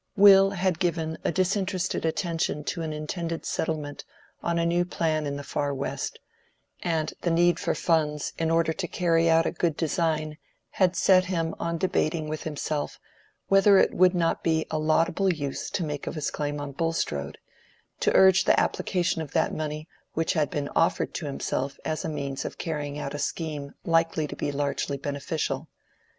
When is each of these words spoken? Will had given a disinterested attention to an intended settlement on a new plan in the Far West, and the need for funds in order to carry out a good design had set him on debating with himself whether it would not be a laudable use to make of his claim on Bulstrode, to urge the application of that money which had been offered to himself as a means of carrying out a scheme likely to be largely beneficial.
Will 0.17 0.49
had 0.49 0.79
given 0.79 1.19
a 1.23 1.31
disinterested 1.31 2.05
attention 2.05 2.63
to 2.63 2.81
an 2.81 2.91
intended 2.91 3.45
settlement 3.45 4.03
on 4.41 4.57
a 4.57 4.65
new 4.65 4.83
plan 4.83 5.27
in 5.27 5.35
the 5.35 5.43
Far 5.43 5.75
West, 5.75 6.17
and 6.81 7.13
the 7.21 7.29
need 7.29 7.59
for 7.59 7.75
funds 7.75 8.33
in 8.39 8.49
order 8.49 8.73
to 8.73 8.87
carry 8.87 9.29
out 9.29 9.45
a 9.45 9.51
good 9.51 9.77
design 9.77 10.39
had 10.71 10.95
set 10.95 11.25
him 11.25 11.53
on 11.59 11.77
debating 11.77 12.27
with 12.27 12.45
himself 12.45 12.99
whether 13.47 13.77
it 13.77 13.93
would 13.93 14.15
not 14.15 14.43
be 14.43 14.65
a 14.71 14.79
laudable 14.79 15.31
use 15.31 15.69
to 15.69 15.83
make 15.83 16.07
of 16.07 16.15
his 16.15 16.31
claim 16.31 16.59
on 16.59 16.71
Bulstrode, 16.71 17.37
to 17.99 18.11
urge 18.15 18.45
the 18.45 18.59
application 18.59 19.21
of 19.21 19.33
that 19.33 19.53
money 19.53 19.87
which 20.13 20.33
had 20.33 20.49
been 20.49 20.67
offered 20.69 21.13
to 21.13 21.27
himself 21.27 21.77
as 21.85 22.03
a 22.03 22.09
means 22.09 22.43
of 22.43 22.57
carrying 22.57 22.97
out 22.97 23.13
a 23.13 23.19
scheme 23.19 23.75
likely 23.85 24.25
to 24.25 24.35
be 24.35 24.51
largely 24.51 24.97
beneficial. 24.97 25.69